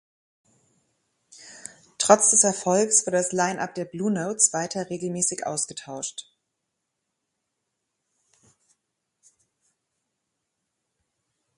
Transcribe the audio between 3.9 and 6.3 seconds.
Notes“ weiter regelmäßig ausgetauscht.